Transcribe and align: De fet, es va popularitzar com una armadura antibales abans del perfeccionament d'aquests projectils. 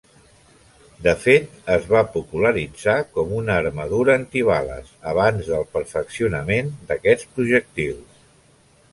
De 1.07 1.11
fet, 1.23 1.51
es 1.73 1.83
va 1.89 1.99
popularitzar 2.13 2.95
com 3.17 3.35
una 3.39 3.57
armadura 3.63 4.15
antibales 4.21 4.89
abans 5.11 5.51
del 5.51 5.67
perfeccionament 5.75 6.73
d'aquests 6.93 7.29
projectils. 7.37 8.17